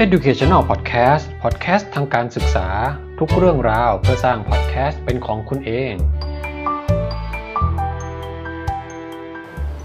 [0.00, 2.68] Educational Podcast Podcast ทางการศึกษา
[3.18, 5.94] ทุกเรื่องราวเพื่อสร้าง podcast เป็นของคุณเอง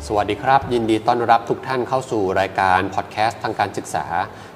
[0.07, 4.05] สวัสดีครับ ยินดีต้อนรับทุกท่านเข้าสู่รายการพอดแคสต์ทางการศึกษา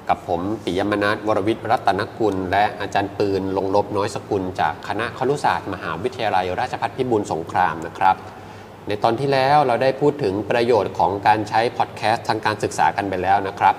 [0.08, 8.16] กับผมปิยมนัทวรวิทย์รัตนกุล และอาจารย์ปืนลงลบน้อยสกุล จากคณะครุศาสตร์ มหาวิทยาลัย ราชภัฏพิบูลสงครามนะครับ
[8.88, 13.76] ในตอนที่แล้วเราได้พูดถึงประโยชน์ของการใช้พอดแคสต์ทางการศึกษากันไปแล้วนะครับ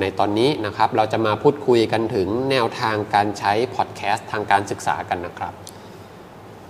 [0.00, 5.52] ในตอนนี้นะครับ เราจะมาพูดคุยกันถึงแนวทางการใช้พอดแคสต์ทางการศึกษากันนะครับ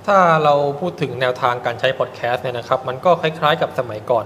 [0.07, 4.24] ถ้าเราพูดถึงแนวทางการใช้พอดแคสต์เนี่ยนะครับ มันก็คล้ายๆ กับสมัยก่อน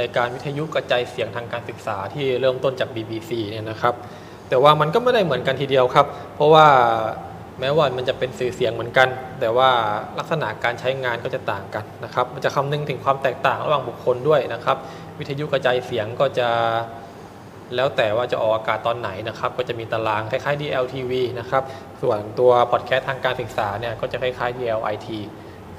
[0.00, 3.94] รายการวิทยุกระจายเสียงทางการศึกษาที่เริ่มต้นจาก BBC เนี่ยนะครับ
[4.48, 6.66] แต่ว่ามันก็ไม่ได้เหมือนกันทีเดียวครับ เพราะว่า
[7.60, 9.08] แม้ว่ามันจะเป็นสื่อเสียงเหมือนกัน
[9.40, 9.70] แต่ว่า
[10.18, 14.76] ลักษณะการใช้งานก็จะต่างกันนะครับ มันจะคำนึงถึงความแตกต่างระหว่างบุคคลด้วยนะครับ
[15.18, 16.48] วิทยุกระจายเสียงก็จะ
[17.74, 21.62] แล้วแต่ว่าจะออกอากาศตอนไหนนะครับก็จะมีตารางคล้ายๆ DLTV นะครับ
[22.02, 25.08] ส่วนตัวพอดแคสต์ทางการศึกษาเนี่ยก็จะคล้ายๆ DLIT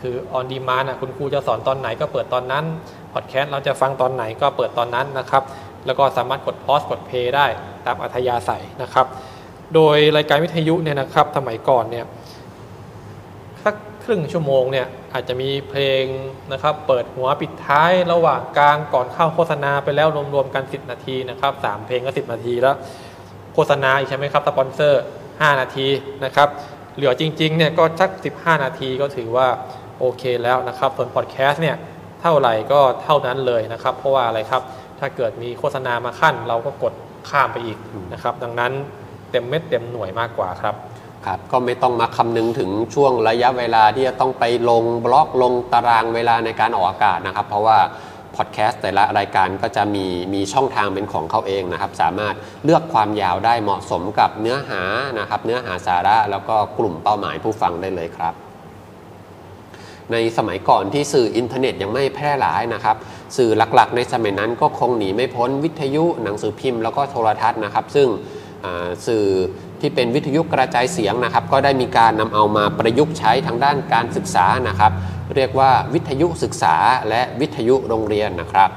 [0.02, 2.66] คือ on demand นะคุณครูจะสอนตอนไหนก็เปิดตอนนั้น
[3.14, 5.44] พอดแคสต์เราจะฟังตอนไหนก็เปิดตอนนั้นนะครับ
[5.86, 7.46] แล้วก็สามารถกดพอสกดเพย์ได้
[7.86, 9.06] ตามอัธยาศัยนะครับ
[9.76, 12.06] โดยรายการวิทยุเนี่ยนะครับสมัยก่อนเนี่ย
[13.64, 13.76] สัก
[14.10, 16.04] รึ่งชั่วโมงเนี่ยอาจจะมีเพลง
[16.52, 22.76] นะครับเปิดหัวปิดท้ายระหว่างกลางก่อนเข้าโฆษณาไปแล้วรวมๆกัน 10 นาทีนะครับสามเพลงก็ 10 นาทีแล้ว
[23.54, 25.88] โฆษณาอีกใช่ไหมครับสปอนเซอร์ 5 นาที
[26.26, 26.50] นะครับ
[26.96, 29.48] เหลือจริงๆเนี่ยก็สัก 15 นาทีก็ถือว่า
[30.00, 31.78] โอเคแล้วนะครับส่วนพอดแคสต์เนี่ย
[32.22, 34.62] เท่าไหร่ก็เท่านั้นเลยนะครับ เพราะว่าอะไรครับ
[35.00, 36.94] ถ้าเกิดมีโฆษณามาขั้น เราก็กด
[37.30, 37.78] ข้ามไปอีก
[38.14, 38.72] นะครับดังนั้น
[39.32, 40.76] เต็มเม็ดเต็มหน่วยมากกว่าครับ
[41.28, 47.80] ครับก็ไม่ต้องมาคำนึงถึงช่วงระยะเวลาที่จะต้องไปลงบล็อกลงตารางเวลาในการออกอากาศนะครับ เพราะว่า
[48.36, 54.82] พอดแคสต์แต่ละรายการก็จะมีมีช่องทางเป็นของเขาเองนะครับ สามารถเลือกความยาวได้เหมาะสมกับเนื้อหา
[55.20, 58.34] นะครับ เนื้อหาสาระแล้วก็กลุ่มเป้าหมายผู้ฟังได้เลยครับ
[60.12, 62.96] ในสมัยก่อนที่สื่ออินเทอร์เน็ตยังไม่แพร่หลายนะครับ
[63.38, 68.08] สื่อหลักๆ ในสมัยนั้นก็คงหนีไม่พ้นวิทยุ หนังสือพิมพ์แล้วก็โทรทัศน์นะครับ ซึ่ง
[69.08, 69.26] สื่อ
[69.82, 74.92] ที่เป็นวิทยุกระจายเสียงนะครับ ก็ได้มีการนำเอามาประยุกต์ใช้ทางด้านการศึกษานะครับ
[75.36, 76.76] เรียกว่าวิทยุศึกษา
[77.10, 78.70] และวิทยุโรงเรียนนะครับ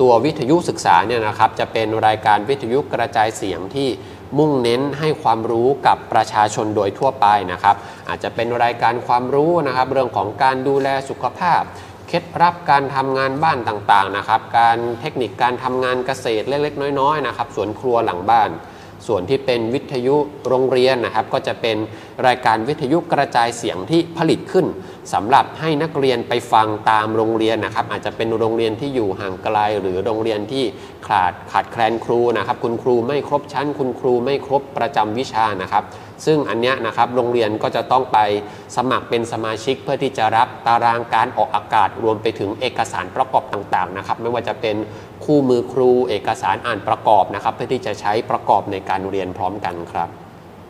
[0.00, 3.88] ตัววิทยุศึกษาเนี่ยนะครับ จะเป็นรายการวิทยุกระจายเสียงที่
[4.38, 7.76] มุ่งเน้นให้ความรู้กับประชาชนโดยทั่วไปนะครับ
[8.08, 11.62] อาจจะเป็นรายการความรู้นะครับ เรื่องของการดูแลสุขภาพ
[12.08, 18.50] เคล็ดลับการทำงานบ้านต่างๆนะครับ การเทคนิคการทำงานเกษตรเล็กๆ น้อยๆนะครับสวนครัวหลังบ้าน
[19.06, 20.16] ส่วนที่เป็นวิทยุ
[20.48, 21.76] โรงเรียนนะครับ ก็จะเป็น
[22.26, 24.66] รายการวิทยุกระจายเสียงที่ผลิตขึ้น
[25.12, 30.64] สำหรับให้นักเรียนไปฟังตามโรงเรียนนะครับ อาจจะเป็นโรงเรียนที่อยู่ห่างไกลหรือโรงเรียนที่
[31.08, 35.84] ขาดขาดแคลนครูนะครับ คุณครูไม่ครบชั้น คุณครูไม่ครบประจำวิชานะครับ
[36.26, 38.18] ซึ่งอันเนี้ยนะครับโรงเรียนก็จะต้องไป
[38.76, 44.76] สมัครเป็นสมาชิกเพื่อที่จะรับตารางการออกอากาศรวมไปถึงเอกสารประกอบต่างๆนะครับไม่ว่าจะเป็น
[45.24, 50.08] คู่มือครูเอกสารอ่านประกอบนะครับเพื่อที่จะใช้ประกอบในการเรียนพร้อมกันครับ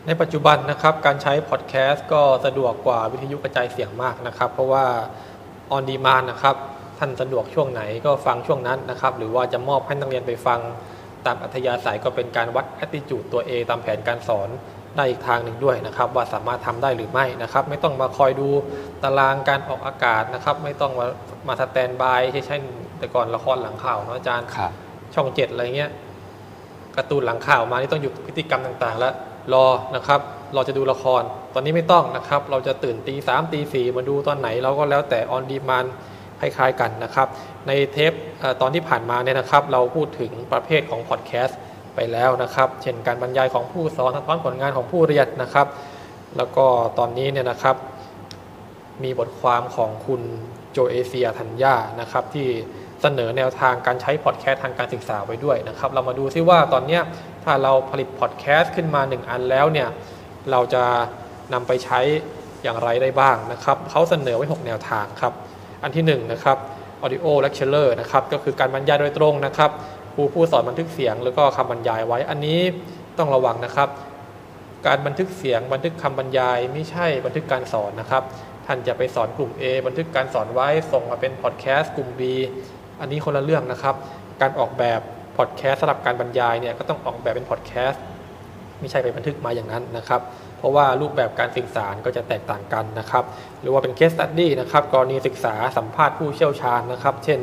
[0.07, 4.85] ในปัจจุบันนะครับการใช้พอดแคสต์ก็สะดวกกว่าวิทยุกระจายเสียงมากนะครับ เพราะว่า
[5.75, 6.55] on demand นะครับ
[6.99, 10.59] ท่านสะดวกช่วงไหนก็ฟังช่วงนั้นนะครับ หรือว่าจะมอบให้นักเรียนไปฟัง
[11.25, 14.49] ตามอัธยาศัยก็เป็นการวัด attitude ตัว A ตามแผนการสอน
[14.97, 18.49] ได้อีกทางหนึ่งด้วยนะครับ ว่าสามารถทำได้หรือไม่นะครับ ไม่ต้องมาคอยดู
[19.03, 21.07] ตารางการออกอากาศนะครับ ไม่ต้องมา
[21.47, 22.57] มาสแตนบายใช่
[22.99, 24.71] แต่ก่อนละครหลังข่าวเนาะอาจารย์ครับ
[25.15, 25.91] ช่องเจ็ดอะไรเงี้ย
[26.95, 29.13] การ์ตูนหลังข่าวมานี่ต้องหยุดพฤติกรรมต่างๆ แล้ว
[29.53, 30.19] รอนะครับ
[30.55, 31.21] เราจะดูละคร
[31.53, 35.85] ตอนนี้ไม่ต้องนะครับ เราจะตื่นตีสามตีสี่มาดูตอนไหนเราก็แล้วแต่ออนดีมาน
[36.39, 37.27] คล้ายๆกันนะครับ
[37.67, 41.57] ในเทปเอ่อตอนที่ผ่านมาเนี่ยนะครับ เราพูดถึงประเภทของพอดแคสต์
[41.95, 45.67] ไปแล้วนะครับ เช่นการบรรยายของผู้สอนสะท้อนผลงานของผู้เรียนนะครับ
[46.37, 46.65] แล้วก็
[46.99, 47.75] ตอนนี้เนี่ยนะครับ
[49.03, 50.21] มีบทความของคุณ
[50.71, 52.47] โจเอเซียธัญญานะครับ ที่
[53.01, 56.99] เสนอแนวทางการใช้พอดแคสต์ทางการศึกษาไว้ด้วยนะครับ เรามาดูซิว่าตอนนี้
[57.43, 59.89] ถ้าเราผลิตพอดแคสต์ขึ้นมา 1 อันแล้วเนี่ย
[60.51, 60.83] เราจะ
[61.53, 61.99] นำไปใช้
[62.63, 65.33] อย่างไรได้บ้างนะครับเขาเสนอไว้ 6 แนวทางครับ
[65.83, 66.57] อันที่1นะครับ
[67.03, 69.71] audio lecturer นะครับก็คือการบรรยายโดยตรงนะครับ
[70.15, 72.59] ครูผู้สอนบันทึกเสียง แล้วก็คำบรรยายไว้ อันนี้
[73.17, 73.89] ต้องระวังนะครับ
[74.87, 78.23] การบันทึกเสียงบันทึกคำบรรยาย ไม่ใช่บันทึกการสอนนะครับ
[78.65, 82.21] ท่านจะไปสอนกลุ่ม A บันทึกการสอนไว้ส่งมาเป็นพอดแคสต์กลุ่ม B
[82.99, 83.95] อันนี้คนละเรื่องนะครับ
[84.41, 84.99] การออกแบบ
[85.37, 88.03] พอดแคสต์สำหรับการบรรยายเนี่ยก็ต้องออกแบบเป็นพอดแคสต์
[88.79, 90.21] ไม่ใช่ไปบันทึกมาอย่างนั้นนะครับ
[90.57, 93.23] เพราะว่ารูปแบบการสื่อสารก็จะแตกต่างกันนะครับ
[93.61, 97.39] หรือว่าเป็น case study นะครับ กรณีศึกษาสัมภาษณ์ผู้เชี่ยวชาญนะครับ เช่น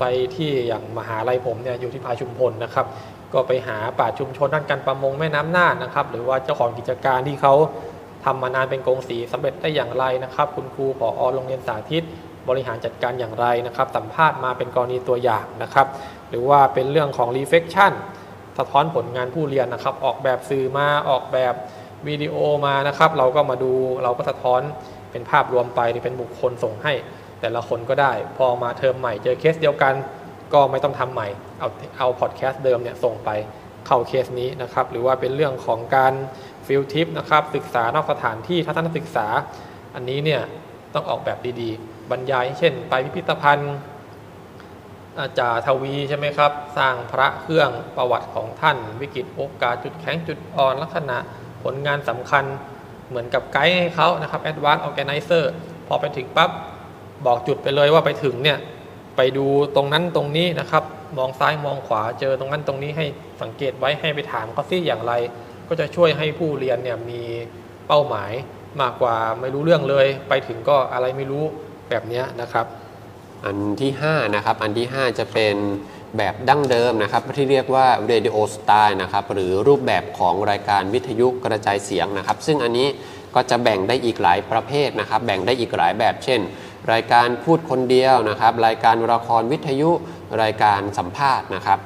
[0.00, 0.04] ไป
[0.36, 2.86] ที่อย่างมหาลัยผมเนี่ยอยู่ที่พาชุมพลนะครับ
[3.32, 7.54] ก็ไปหาป่าชุมชนด้านการประมงแม่น้ำน่านนะครับ หรือว่าเจ้าของกิจการที่เขา
[8.24, 12.04] ทำมานานเป็นกงสีสำเร็จได้อย่างไรนะครับ คุณครูผอโรงเรียนสาธิต
[12.48, 15.86] บริหารจัดการอย่างไรนะครับ สัมภาษณ์มาเป็นกรณีตัวอย่างนะครับ
[16.30, 17.92] หรือว่าเป็นเรื่องของ reflection
[18.58, 21.54] สะท้อนผลงานผู้เรียนนะครับ ออกแบบสื่อมาออกแบบ
[22.08, 22.34] วิดีโอ
[22.66, 24.60] มานะครับ เราก็มาดูเราก็สะท้อน
[25.12, 26.92] เป็นภาพรวมไปหรือเป็นบุคคลส่งให้
[27.40, 29.94] แต่ละคนก็ได้ พอมาเทอมใหม่เจอเคสเดียวกัน
[30.54, 31.28] ก็ไม่ต้องทำใหม่
[31.58, 33.30] เอาเอาพอดแคสต์เดิมเนี่ยส่งไป
[33.86, 36.12] เข้าเคสนี้นะครับ หรือว่าเป็นเรื่องของการ
[36.66, 39.26] ฟิลทิปนะครับศึกษานอกสถานที่ทัศนศึกษา
[39.94, 40.42] อันนี้เนี่ย
[40.94, 43.74] ต้องออกแบบดีๆ บรรยายเช่น ไปพิพิธภัณฑ์
[45.20, 51.16] อาจารย์ทวีใช่ไหมครับ สร้างพระเครื่องประวัติของท่าน วิกฤตโอกาสจุดแข็งจุดอ่อนลักษณะ
[51.62, 52.44] ผลงานสำคัญ
[53.08, 55.44] เหมือนกับไกด์ให้เขานะครับ Advanced Organizer
[55.88, 56.50] พอไปถึงปั๊บ
[57.26, 58.58] บอกจุดไปเลยว่าไปถึงเนี่ย
[59.16, 59.46] ไปดู
[59.76, 60.84] ตรงนั้นตรงนี้นะครับ
[61.18, 63.06] มองซ้ายมองขวาเจอตรงนั้นตรงนี้ให้
[63.42, 65.12] สังเกตไว้ให้ไปถามเขาซิอย่างไร
[65.68, 67.22] ก็จะช่วยให้ผู้เรียนเนี่ยมี
[67.88, 68.32] เป้าหมาย
[68.80, 71.44] มากกว่าไม่รู้เรื่องเลย ไปถึงก็อะไรไม่รู้
[71.90, 72.66] แบบนี้นะครับ
[73.44, 75.56] อันที่5นะครับอันที่ 5 จะเป็น
[76.16, 82.88] แบบดั้งเดิมนะครับที่เรียกว่า radio style นะครับหรือรูปแบบของรายการวิทยุกระจายเสียงนะครับ ซึ่งอันนี้
[83.34, 86.40] ก็จะแบ่งได้อีกหลายประเภทนะครับ แบ่งได้อีกหลายแบบเช่น
[86.92, 89.90] รายการพูดคนเดียวนะครับ รายการละครวิทยุ
[90.42, 91.78] รายการสัมภาษณ์นะครับ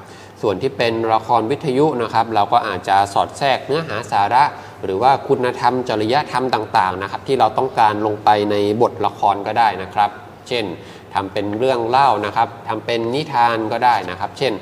[0.43, 4.45] ส่วนที่เป็นละครวิทยุนะครับ เราก็อาจจะสอดแทรกเนื้อหาสาระ
[4.85, 10.11] หรือว่าคุณธรรมจริยธรรมต่างๆนะครับ ที่เราต้องการลงไปในบทละครก็ได้นะครับ
[10.49, 10.65] เช่น
[11.15, 14.53] ทำเป็นเรื่องเล่านะครับทำเป็นนิทานก็ได้นะครับ เช่น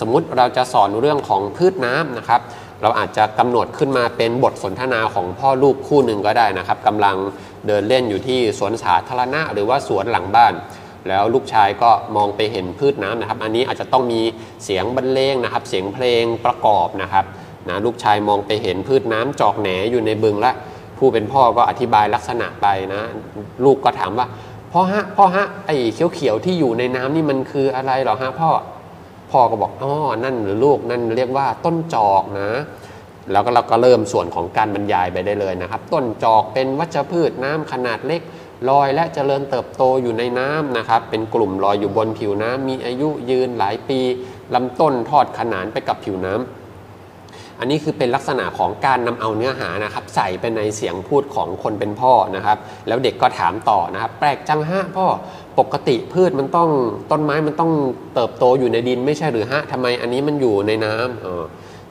[0.00, 2.40] สมมุติเราจะสอนเรื่องของพืชน้ำนะครับ
[2.82, 7.16] เราอาจจะกำหนดขึ้นมาเป็นบทสนทนาของพ่อลูกคู่หนึ่งก็ได้นะครับกำลัง
[7.66, 10.54] เดินเล่นอยู่ที่สวนสาธารณะ หรือว่าสวนหลังบ้าน
[11.08, 14.20] แล้วลูกชายก็มองไปเห็นพืชน้ำนะครับ อันนี้อาจจะต้องมี
[14.64, 17.24] เสียงบรรเลงนะครับ เสียงเพลงประกอบนะครับ
[17.68, 20.52] นะลูกชายมองไปเห็นพืชน้ำจอกแหนอยู่ในบึงละ
[20.98, 23.00] ผู้เป็นพ่อก็อธิบายลักษณะไปนะ
[23.64, 24.26] ลูกก็ถามว่า
[24.72, 25.76] พ่อฮะพ่อฮะไอ้
[26.14, 28.50] เขียวๆที่อยู่ในน้ำนี่มันคืออะไรหรอฮะพ่อ
[29.30, 29.92] พ่อก็บอกอ๋อ
[30.24, 32.50] นั่นหรือลูกนั่นเรียกว่าต้นจอกนะ
[33.32, 38.22] แล้วก็เราก็เริ่มส่วนของการบรรยายไปได้เลยนะครับ ต้นจอกเป็นวัชพืชน้ำขนาดเล็ก
[38.70, 44.00] ลอยและเจริญเติบโตอยู่ในน้ำนะครับ เป็นกลุ่มลอยอยู่บนผิวน้ำมีอายุยืนหลายปี
[44.54, 46.48] ลำต้นทอดขนานไปกับผิวน้ำ
[47.60, 52.58] อันนี้คือเป็นลักษณะของการนำเอาเนื้อหานะครับ ใส่ไปในเสียงพูดของคนเป็นพ่อนะครับ
[52.88, 55.06] แล้วเด็กก็ถามต่อนะครับ แปลกจังฮะพ่อ
[55.58, 56.70] ปกติพืชมันต้อง
[57.10, 57.72] ต้นไม้มันต้อง
[58.14, 61.44] เติบโตอยู่ในดินไม่ใช่หรือฮะทำไมอันนี้มันอยู่ในน้ำอ๋อ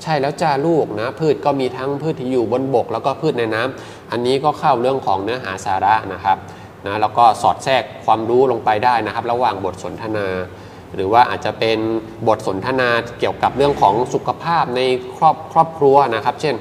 [0.04, 6.38] ใช่แล้วจ้าลูกนะพืชก็มีทั้งพืชที่อยู่บนบก แล้วก็พืชในน้ำอันนี้ก็เข้าเรื่องของเนื้อหาสาระนะครับ
[6.86, 10.28] นะแล้วก็สอดแทรกความรู้ลงไปได้นะครับ ระหว่างบทสนทนา
[10.96, 11.78] หรือว่าอาจจะเป็น
[12.28, 12.90] บทสนทนา
[13.20, 14.82] เกี่ยวกับเรื่องของสุขภาพใน
[15.18, 16.56] ครอบครอบครัวนะครับ เช่น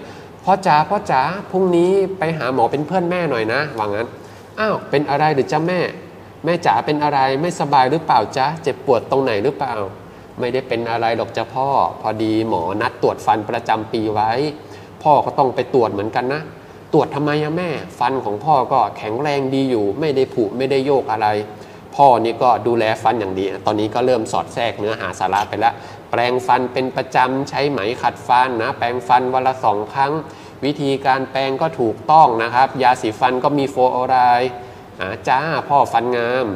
[0.44, 4.08] พ่อจ๋าพ่อจ๋าพรุ่งนี้ไปหาหมอเป็นเพื่อนแม่หน่อยนะว่างั้น
[4.60, 5.80] อ้าวเป็นอะไรหรือจ้าแม่
[6.44, 9.74] แม่จ๋าเป็นอะไรไม่สบายหรือเปล่าจ๊ะเจ็บปวดตรงไหนหรือเปล่า
[10.40, 11.68] ไม่ได้เป็นอะไรหรอกจ้าพ่อ
[12.02, 14.32] พอดีหมอนัดตรวจฟันประจำปีไว้
[15.02, 16.42] พ่อก็ต้องไปตรวจเหมือนกันนะ
[16.92, 21.28] ตรวจทำไมอะแม่ ฟันของพ่อก็แข็งแรงดีอยู่ ไม่ได้ผุไม่ได้โยกอะไร
[21.96, 25.74] พ่อนี่ก็ดูแลฟันอย่างดี ตอนนี้ก็เริ่มสอดแทรกเนื้อหาสาระไปแล้ว
[26.10, 30.12] แปรงฟันเป็นประจำใช้ไหมขัดฟันนะ แปรงฟันวันละสองครั้ง
[30.64, 34.50] วิธีการแปรงก็ถูกต้องนะครับ ยาสีฟันก็มีโฟออไรด์
[35.28, 36.46] จ้าพ่อฟันงาม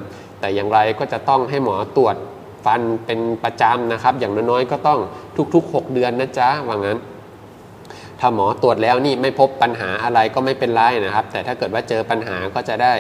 [0.41, 2.17] แต่อย่างไรก็จะต้องให้หมอตรวจ
[2.65, 5.01] ฟันเป็นประจำนะครับ อย่างน้อยๆก็ต้อง
[5.55, 6.99] ทุกๆ 6 เดือนนะจ๊ะว่างั้น
[8.21, 12.95] ถ้าหมอตรวจแล้วนี่ไม่พบปัญหาอะไรก็ไม่เป็นไรนะครับ แต่ถ้าเกิดว่าเจอปัญหาก็จะได้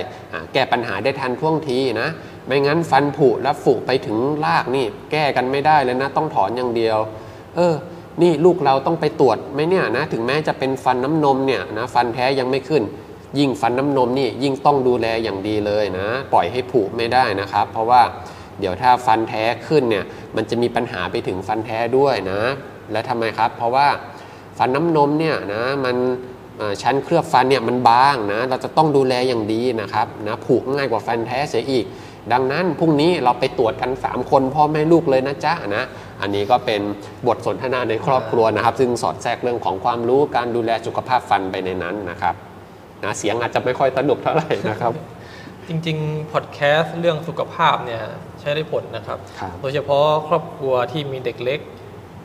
[0.52, 2.09] แก้ปัญหาได้ทันท่วงทีนะ
[2.47, 6.99] ไม่งั้นฟันผุแล้วฝุไปถึงรากนี่ แก้กันไม่ได้เลยนะ ต้องถอนอย่างเดียว
[7.57, 7.75] เออ
[8.23, 12.83] นี่ลูกเราต้องไปตรวจไหมเนี่ยนะถึงแม้จะเป็นฟันน้ำนมเนี่ยนะฟันแท้ยังไม่ขึ้น
[13.38, 18.02] ยิ่งฟันน้ำนมนี่ยิ่งต้องดูแลอย่างดีเลยนะ ปล่อยให้ผุไม่ได้นะครับ เพราะว่า
[18.61, 20.05] เดี๋ยวถ้าฟันแท้ขึ้นเนี่ย
[20.37, 22.43] มันจะมีปัญหาไปถึงฟันแท้ด้วยนะ
[22.93, 23.88] และทำไมครับ เพราะว่า
[24.59, 25.97] ฟันน้ำนมเนี่ยนะมัน
[26.83, 31.87] ชั้นเคลือบฟันเนี่ยมันบางนะเราจะต้องดูแลอย่างดีนะครับนะผูกง่ายกว่าฟันแท้เสียอีก
[32.33, 35.85] ดังนั้นพรุ่งนี้เราไปตรวจกัน 3 คนพ่อแม่ลูกเลยนะจ๊ะนะ
[36.21, 36.81] อันนี้ก็เป็น
[37.26, 42.35] บทสนทนาในครอบครัวนะครับ ซึ่งสอดแทรกเรื่องของความรู้การดูแลสุขภาพฟันไปในนั้นนะครับ
[43.05, 44.93] นะเสียงอาจจะไม่ค่อยสนุกเท่าไหร่นะครับ
[45.69, 48.02] จริงๆพอดแคสต์เรื่องสุขภาพเนี่ย
[48.41, 49.19] ใช้ได้ผลนะครับ
[49.61, 51.61] โดยเฉพาะครอบครัวที่มีเด็กเล็ก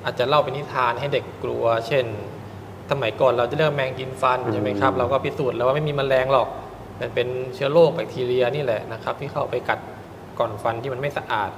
[0.04, 2.06] อาจจะเล่าเป็นนิทานให้เด็กกลัว เช่น
[2.92, 6.48] สมัยก่อนเราจะเรื่องแมงกินฟันใช่ไหมครับ เราก็พิสูจน์แล้วว่าไม่มีมแมลงหรอก
[7.00, 9.80] มันเป็นเชื้อโรคแบคทีเรียนี่แหละนะครับ ที่เข้าไปกัด
[10.40, 11.52] ก่อนฟันที่มันไม่สะอาด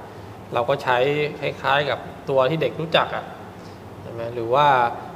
[0.54, 0.98] เราก็ใช้
[1.40, 1.98] คล้ายๆกับ
[2.28, 3.24] ตัวที่เด็กรู้จักอะ
[4.02, 4.66] ใช่ไหมไหมหรือว่า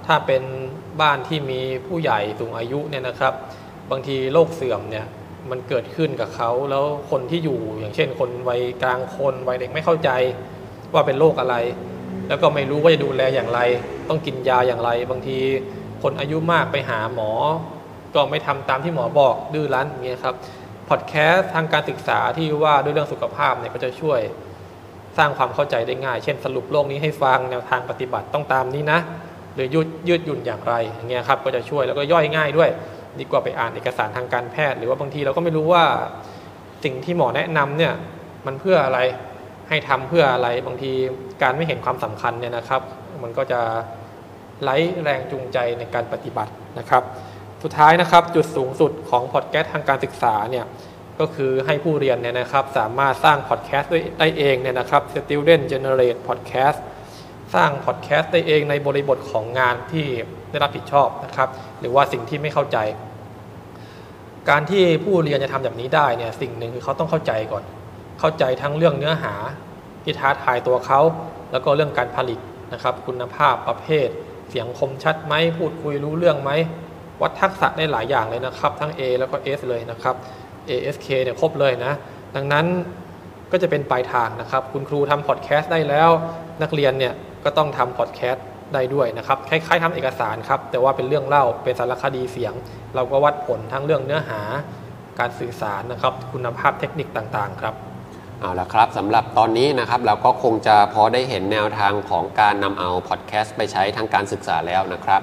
[0.06, 0.42] ถ้าเป็น
[1.00, 3.34] บ้านที่มีผู้ใหญ่สูงอายุเนี่ยนะครับ
[3.90, 5.06] บางทีโรคเสื่อมเนี่ย
[5.50, 10.10] มันเกิดขึ้นกับเขาแล้วคนที่อยู่อย่างเช่น คนวัยกลางคนวัยเด็กไม่เข้าใจ
[10.94, 11.56] ว่าเป็นโรคอะไร
[12.28, 13.60] แล้วก็ไม่รู้ว่าจะดูแลอย่างไร
[14.08, 15.38] ต้องกินยาอย่างไร บางที
[16.02, 17.30] คนอายุมากไปหาหมอ
[18.14, 20.34] ก็ไม่ทำตามที่หมอบอกดื้อรั้นอย่างเงี้ยครับ
[20.88, 24.20] พอดแคสต์ทางการศึกษาที่ว่าด้วยเรื่องสุขภาพเนี่ยก็จะช่วย
[25.18, 28.98] สร้างความเข้าใจได้ง่าย เช่นสรุปโรคนี้ให้ฟังแนวทางปฏิบัติต้องตามนี้นะ
[29.54, 32.70] หรือยืดยืดหยุ่นอย่างไรอย่างเงี้ยครับก็จะช่วยแล้วก็ย่อยง่ายด้วย
[33.20, 35.84] ดีกว่าไปอ่านเอกสารทางการแพทย์ หรือว่าบางทีเราก็ไม่รู้ว่า
[36.84, 37.92] สิ่งที่หมอแนะนำเนี่ย
[38.46, 38.98] มันเพื่ออะไร
[39.68, 40.92] ให้ทำเพื่ออะไรบางที
[41.42, 42.82] การไม่เห็นความสำคัญเนี่ยนะครับ
[43.22, 43.60] มันก็จะ
[44.62, 47.02] ไร้แรงจูงใจในการปฏิบัตินะครับ
[47.62, 50.64] สุดท้ายนะครับจุดสูงสุดของพอดแคสต์ทางการศึกษาเนี่ย
[51.20, 53.90] ก็คือให้ผู้เรียนเนี่ยนะครับสามารถสร้างพอดแคสต์
[54.20, 56.78] ได้เองเนี่ยนะครับ student generate podcast
[57.54, 60.06] สร้างพอดแคสต์ได้เองในบริบทของงานที่
[60.50, 61.48] ได้รับผิดชอบนะครับ
[61.80, 62.78] หรือว่าสิ่งที่ไม่เข้าใจ
[64.50, 67.64] การที่ผู้เรียนจะทำแบบนี้ได้เนี่ยสิ่งหนึ่งคือเขาต้องเข้าใจก่อน
[68.20, 69.34] เข้าใจทั้งเรื่องเนื้อหา
[70.04, 71.00] ที่ท้าทายตัวเขา
[71.52, 72.38] แล้วก็เรื่องการผลิต
[72.72, 74.08] นะครับ คุณภาพประเภท
[74.50, 76.50] เสียงคมชัดไหมพูดคุยรู้เรื่องไหม
[77.22, 80.14] วัดทักษะได้หลายอย่างเลยนะครับ ทั้ง A แล้วก็ S เลยนะครับ
[80.68, 81.92] ASK เนี่ยครบเลยนะ
[82.36, 82.66] ดังนั้น
[83.52, 86.10] ก็จะเป็นปลายทางนะครับ คุณครูทำพอดแคสต์ได้แล้ว
[86.62, 88.44] นักเรียนเนี่ยก็ต้องทำพอดแคสต์
[88.74, 92.54] ได้ด้วยนะครับ คล้ายๆทำเอกสารครับ แต่ว่าเป็นเรื่องเล่าเป็นสารคดีเสียง
[92.94, 94.40] เราก็วัดผลทั้งเรื่องเนื้อหา
[95.18, 97.74] การสื่อสารนะครับ คุณภาพเทคนิคต่างๆ ครับ
[98.40, 105.20] เอาละครับสำหรับตอนนี้นะครับเราก็คงจะพอได้เห็นแนวทางของการนำเอาพอดแคสต์ไปใช้ทางการศึกษาแล้วนะครับ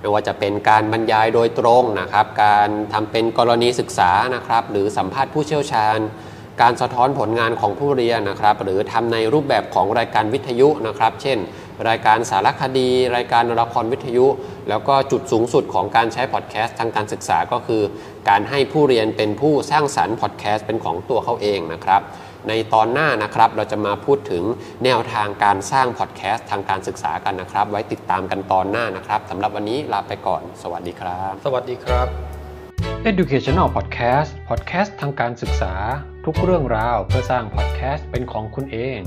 [0.00, 5.98] ไม่ว่าจะเป็นการบรรยายโดยตรงนะครับ การทำเป็นกรณีศึกษานะครับ หรือสัมภาษณ์ผู้เชี่ยวชาญ
[6.62, 11.38] การสะท้อนผลงานของผู้เรียนนะครับ หรือทำในรูปแบบของรายการวิทยุนะครับ เช่น
[11.88, 14.26] รายการสารคดี รายการละครวิทยุ
[14.68, 17.82] แล้วก็จุดสูงสุดของการใช้พอดแคสต์ทางการศึกษาก็คือ
[18.28, 22.02] การให้ผู้เรียนเป็นผู้สร้างสรรค์พอดแคสต์เป็นของตัวเขาเองนะครับ
[22.48, 24.44] ในตอนหน้านะครับเราจะมาพูดถึง
[24.84, 32.06] แนวทางการสร้างพอดแคสต์ทางการศึกษากันนะครับ ไว้ติดตามกันตอนหน้านะครับสำหรับวันนี้ลาไปก่อน สวัสดีครับ สวัสดีครับ
[33.10, 35.74] Educational Podcast Podcast ทางการศึกษา
[36.30, 39.00] ทุกเรื่องราวเพื่อสร้างพอดแคสต์เป็นของคุณเอง